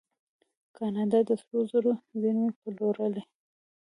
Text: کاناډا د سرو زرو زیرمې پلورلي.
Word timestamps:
کاناډا 0.77 1.19
د 1.29 1.31
سرو 1.41 1.61
زرو 1.71 1.91
زیرمې 2.19 2.49
پلورلي. 2.59 3.23